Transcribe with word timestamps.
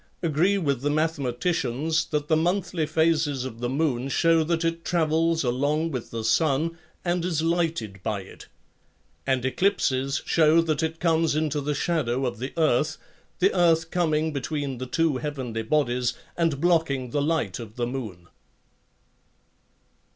agree 0.23 0.57
with 0.57 0.81
the 0.81 0.89
mathematicians 0.89 2.05
that 2.05 2.27
the 2.27 2.35
monthly 2.35 2.87
phases 2.87 3.45
of 3.45 3.59
the 3.59 3.69
moon 3.69 4.09
show 4.09 4.43
that 4.43 4.65
it 4.65 4.83
travels 4.83 5.43
along 5.43 5.91
with 5.91 6.09
the 6.09 6.23
sun 6.23 6.75
and 7.05 7.23
is 7.23 7.43
lighted 7.43 8.01
by 8.01 8.19
it, 8.21 8.47
and 9.27 9.45
eclipses 9.45 10.23
show 10.25 10.59
that 10.59 10.81
it 10.81 10.99
comes 10.99 11.35
into 11.35 11.61
the 11.61 11.75
shadow 11.75 12.25
of 12.25 12.39
the 12.39 12.51
earth, 12.57 12.97
the 13.37 13.53
earth 13.53 13.91
coming 13.91 14.33
between 14.33 14.79
the 14.79 14.87
two 14.87 15.17
heavenly 15.17 15.61
bodies 15.61 16.15
and 16.35 16.59
blocking 16.59 17.11
the 17.11 17.21
light 17.21 17.59
of 17.59 17.75
the 17.75 17.85
moon. 17.85 18.27